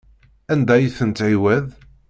Anda 0.51 0.71
ay 0.75 0.87
ten-tdiwaḍ? 0.97 1.67